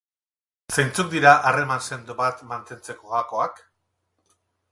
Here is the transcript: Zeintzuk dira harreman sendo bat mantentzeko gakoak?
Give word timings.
Zeintzuk 0.77 1.09
dira 1.11 1.33
harreman 1.49 1.83
sendo 1.89 2.15
bat 2.23 2.41
mantentzeko 2.53 3.13
gakoak? 3.13 3.65